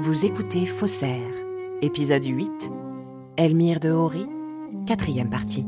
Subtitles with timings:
[0.00, 1.28] Vous écoutez Faussaire,
[1.82, 2.70] épisode 8,
[3.36, 4.26] Elmire de Hori,
[4.86, 5.66] quatrième partie.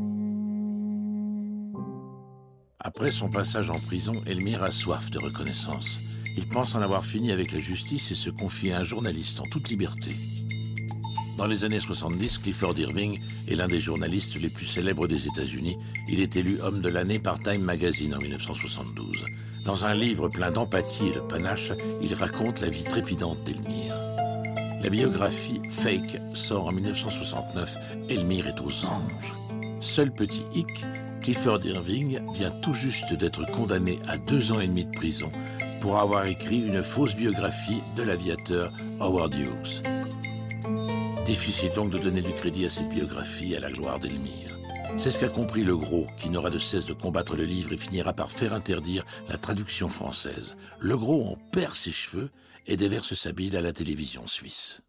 [2.79, 5.99] Après son passage en prison, Elmire a soif de reconnaissance.
[6.37, 9.47] Il pense en avoir fini avec la justice et se confie à un journaliste en
[9.47, 10.11] toute liberté.
[11.37, 13.19] Dans les années 70, Clifford Irving
[13.49, 15.75] est l'un des journalistes les plus célèbres des États-Unis.
[16.07, 19.25] Il est élu homme de l'année par Time Magazine en 1972.
[19.65, 24.10] Dans un livre plein d'empathie et de panache, il raconte la vie trépidante d'Elmire.
[24.83, 27.77] La biographie Fake sort en 1969.
[28.09, 29.33] Elmire est aux anges.
[29.79, 30.83] Seul petit hic,
[31.21, 35.31] Clifford Irving vient tout juste d'être condamné à deux ans et demi de prison
[35.81, 39.83] pour avoir écrit une fausse biographie de l'aviateur Howard Hughes.
[41.27, 44.57] Difficile donc de donner du crédit à cette biographie à la gloire d'Elmire.
[44.97, 47.77] C'est ce qu'a compris le gros, qui n'aura de cesse de combattre le livre et
[47.77, 50.57] finira par faire interdire la traduction française.
[50.79, 52.31] Le gros en perd ses cheveux
[52.67, 54.81] et déverse sa bile à la télévision suisse.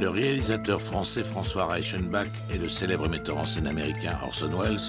[0.00, 4.80] Le réalisateur français François Reichenbach et le célèbre metteur en scène américain Orson Welles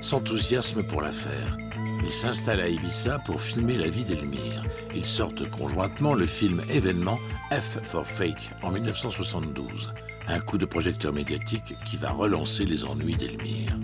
[0.00, 1.56] s'enthousiasment pour l'affaire.
[2.04, 4.62] Ils s'installent à Ibiza pour filmer la vie d'Elmire.
[4.94, 7.18] Ils sortent conjointement le film événement
[7.50, 9.92] F for Fake en 1972.
[10.28, 13.76] Un coup de projecteur médiatique qui va relancer les ennuis d'Elmire.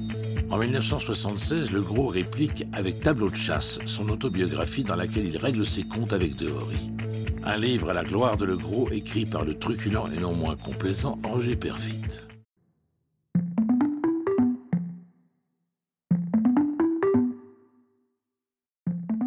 [0.51, 5.67] En 1976, le gros réplique avec Tableau de chasse son autobiographie dans laquelle il règle
[5.67, 6.91] ses comptes avec Dehori.
[7.45, 10.57] Un livre à la gloire de Le Gros écrit par le truculent et non moins
[10.57, 12.23] complaisant Roger Perfit.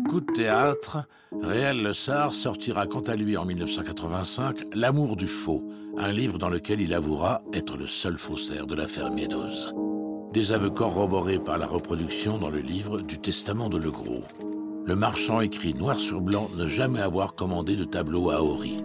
[0.09, 1.07] Coup de théâtre,
[1.41, 6.49] Réal Le Sart sortira quant à lui en 1985 L'amour du faux, un livre dans
[6.49, 10.29] lequel il avouera être le seul faussaire de l'affaire Meadows.
[10.31, 14.23] Des aveux corroborés par la reproduction dans le livre du testament de Le Gros.
[14.85, 18.77] Le marchand écrit noir sur blanc ne jamais avoir commandé de tableau à Hori.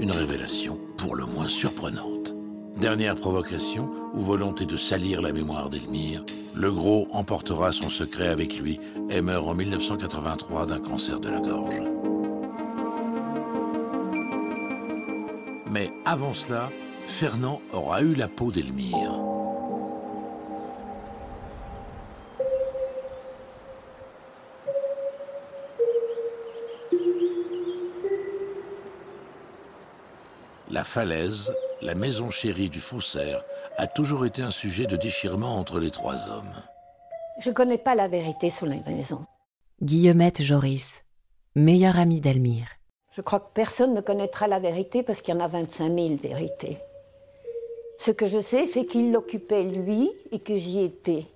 [0.00, 2.34] Une révélation pour le moins surprenante.
[2.80, 8.58] Dernière provocation ou volonté de salir la mémoire d'Elmire, le gros emportera son secret avec
[8.58, 11.82] lui et meurt en 1983 d'un cancer de la gorge.
[15.70, 16.70] Mais avant cela,
[17.06, 19.37] Fernand aura eu la peau d'Elmire.
[30.70, 33.42] La falaise, la maison chérie du faussaire,
[33.78, 36.52] a toujours été un sujet de déchirement entre les trois hommes.
[37.40, 39.24] Je ne connais pas la vérité sur la maison.
[39.80, 41.04] Guillemette Joris,
[41.54, 42.68] meilleure amie d'Elmire.
[43.16, 46.16] Je crois que personne ne connaîtra la vérité parce qu'il y en a 25 000
[46.16, 46.76] vérités.
[47.98, 51.26] Ce que je sais, c'est qu'il l'occupait lui et que j'y étais.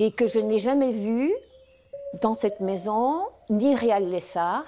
[0.00, 1.32] Et que je n'ai jamais vu
[2.20, 4.66] dans cette maison ni Réal Lessard,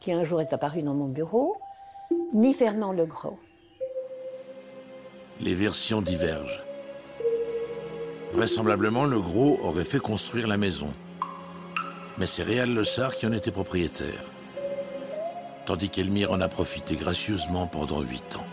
[0.00, 1.56] qui un jour est apparu dans mon bureau,
[2.34, 3.38] ni Fernand Legros.
[5.40, 6.62] Les versions divergent.
[8.32, 10.88] Vraisemblablement, le gros aurait fait construire la maison.
[12.16, 14.24] Mais c'est Réal Le Sart qui en était propriétaire.
[15.66, 18.46] Tandis qu'Elmire en a profité gracieusement pendant huit ans.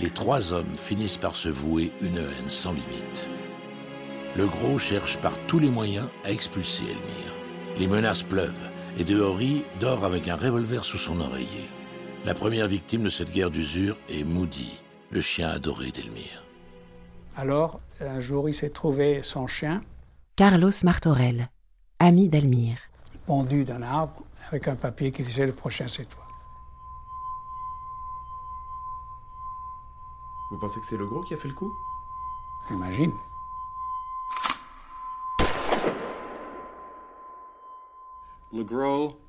[0.00, 3.28] Les trois hommes finissent par se vouer une haine sans limite.
[4.36, 7.34] Le gros cherche par tous les moyens à expulser Elmire.
[7.80, 11.68] Les menaces pleuvent et Dehori dort avec un revolver sous son oreiller.
[12.24, 16.44] La première victime de cette guerre d'usure est Moody, le chien adoré d'Elmire.
[17.36, 19.82] Alors, un jour, il s'est trouvé son chien.
[20.36, 21.50] Carlos Martorell,
[21.98, 22.78] ami d'Elmire.
[23.26, 26.24] Pendu d'un arbre avec un papier qui disait le prochain c'est toi.
[30.50, 31.72] Vous pensez que c'est le gros qui a fait le coup?
[32.68, 33.12] J'imagine.
[38.52, 39.20] Le gros,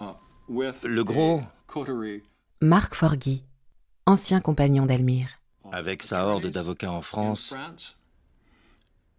[0.00, 0.04] uh,
[0.48, 2.22] with Le gros, coterie
[2.60, 3.44] Marc Forgui,
[4.06, 5.28] ancien compagnon d'Elmire.
[5.70, 7.54] avec sa horde d'avocats en France,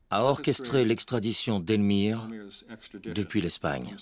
[0.10, 2.28] a orchestré l'extradition d'Elmire
[3.04, 3.96] depuis l'Espagne.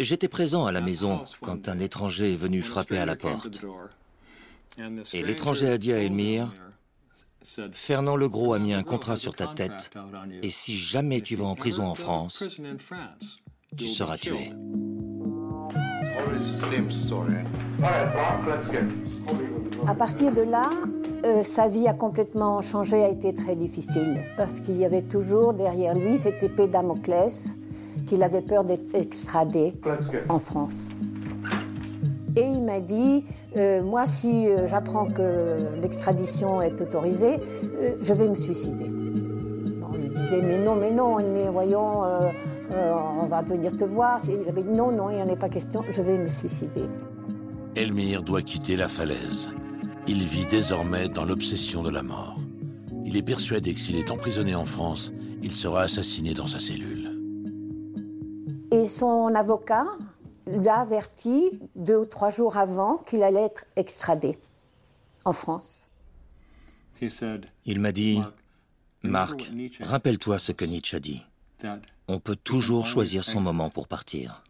[0.00, 3.64] J'étais présent à la maison quand un étranger est venu frapper à la porte.
[5.12, 6.52] Et l'étranger a dit à Elmire,
[7.72, 9.90] Fernand Legros a mis un "Legros contrat sur ta tête,
[10.42, 12.42] et si jamais tu vas en prison en France,
[13.76, 14.52] tu seras killed." tué.
[19.86, 20.70] À partir de là,
[21.24, 25.54] euh, sa vie a complètement changé, a été très difficile, parce qu'il y avait toujours
[25.54, 27.44] derrière lui cette épée Damoclès
[28.06, 29.74] qu'il avait peur d'être extradé
[30.28, 30.88] en France.
[32.38, 33.24] Et il m'a dit,
[33.56, 37.40] euh, moi si euh, j'apprends que l'extradition est autorisée,
[37.82, 38.84] euh, je vais me suicider.
[39.82, 42.30] En lui disais mais non, mais non, mais voyons, euh,
[43.20, 44.20] on va venir te voir.
[44.28, 46.84] Il avait dit non, non, il n'y en a pas question, je vais me suicider.
[47.74, 49.50] Elmire doit quitter la falaise.
[50.06, 52.36] Il vit désormais dans l'obsession de la mort.
[53.04, 55.12] Il est persuadé que s'il est emprisonné en France,
[55.42, 57.10] il sera assassiné dans sa cellule.
[58.70, 59.86] Et son avocat
[60.48, 64.38] lui a averti deux ou trois jours avant qu'il allait être extradé
[65.24, 65.88] en France.
[67.00, 68.20] He said, Il m'a dit,
[69.02, 69.50] Marc,
[69.80, 71.24] rappelle-toi ce que Nietzsche a dit.
[71.60, 74.42] that On peut toujours choisir son moment pour partir.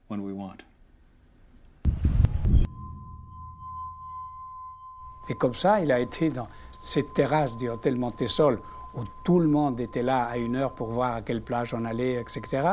[5.30, 6.48] Et comme ça, il a été dans
[6.84, 8.60] cette terrasse du hôtel Montesol
[8.94, 11.84] où tout le monde était là à une heure pour voir à quelle plage on
[11.84, 12.66] allait, etc.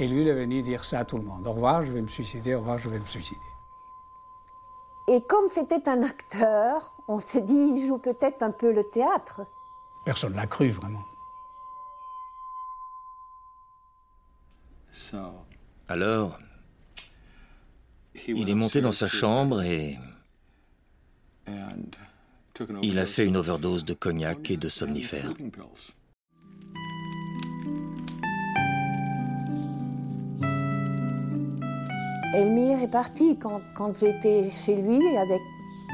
[0.00, 1.46] Et lui, il est venu dire ça à tout le monde.
[1.46, 3.38] Au revoir, je vais me suicider, au revoir, je vais me suicider.
[5.08, 9.42] Et comme c'était un acteur, on s'est dit, il joue peut-être un peu le théâtre.
[10.06, 11.04] Personne ne l'a cru, vraiment.
[14.90, 15.18] So
[15.86, 16.38] Alors,
[18.14, 19.98] he il est monté dans sa chambre et
[21.46, 21.90] and
[22.54, 25.34] took an il a fait une of overdose de cognac et de somnifères.
[32.34, 33.38] Elmire est parti.
[33.38, 35.40] Quand, quand j'étais chez lui avec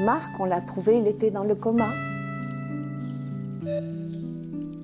[0.00, 1.90] Marc, on l'a trouvé, il était dans le coma.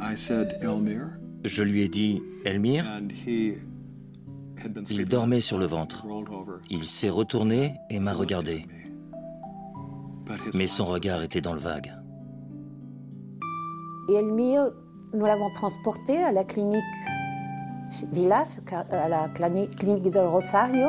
[0.00, 1.10] I said, Elmire,
[1.44, 2.84] Je lui ai dit, Elmire,
[3.26, 3.56] il
[4.84, 6.04] sleeping dormait sur le ventre.
[6.70, 8.66] Il s'est retourné et m'a regardé.
[8.66, 8.82] me.
[10.24, 11.92] But his Mais son regard était dans le vague.
[14.08, 14.70] Et Elmire,
[15.12, 16.82] nous l'avons transporté à la clinique
[18.12, 18.60] Villas,
[18.90, 20.88] à la clinique del Rosario.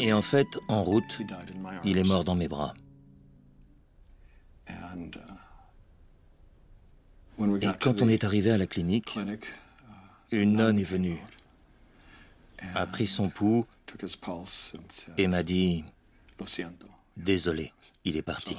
[0.00, 1.18] Et en fait, en route,
[1.84, 2.74] il est mort dans mes bras.
[4.68, 4.72] Uh,
[7.60, 9.46] Et quand on est arrivé à la clinique, clinic,
[10.30, 11.20] une nonne est venue,
[12.74, 13.66] a pris son pouls
[15.18, 15.84] et m'a dit,
[17.16, 17.72] désolé,
[18.04, 18.56] il est parti.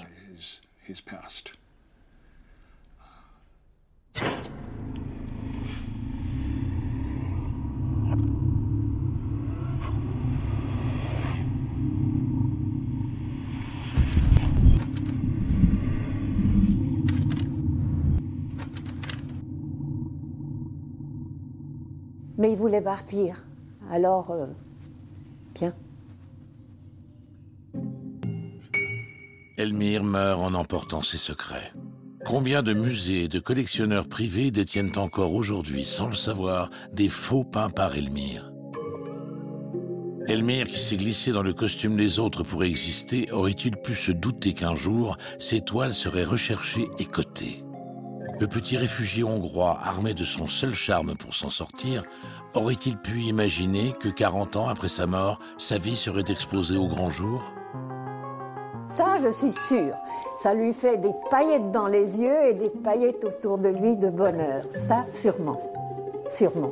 [22.46, 23.44] Mais il voulait partir.
[23.90, 24.46] Alors, euh,
[25.56, 25.74] bien.
[29.58, 31.74] Elmire meurt en emportant ses secrets.
[32.24, 37.44] Combien de musées et de collectionneurs privés détiennent encore aujourd'hui, sans le savoir, des faux
[37.44, 38.52] peints par Elmire?
[40.28, 44.54] Elmire, qui s'est glissé dans le costume des autres pour exister, aurait-il pu se douter
[44.54, 47.64] qu'un jour, ses toiles seraient recherchées et cotées?
[48.38, 52.04] Le petit réfugié hongrois, armé de son seul charme pour s'en sortir,
[52.54, 57.10] aurait-il pu imaginer que 40 ans après sa mort, sa vie serait exposée au grand
[57.10, 57.42] jour?
[58.88, 59.96] Ça, je suis sûre.
[60.38, 64.10] Ça lui fait des paillettes dans les yeux et des paillettes autour de lui de
[64.10, 64.66] bonheur.
[64.74, 65.62] Ça, sûrement.
[66.30, 66.72] Sûrement.